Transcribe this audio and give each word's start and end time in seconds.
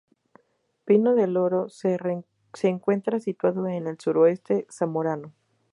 Pino 0.83 1.13
del 1.13 1.37
Oro 1.37 1.69
se 1.69 1.99
encuentra 2.63 3.19
situado 3.19 3.67
en 3.67 3.85
el 3.85 3.99
suroeste 3.99 4.65
zamorano. 4.67 5.31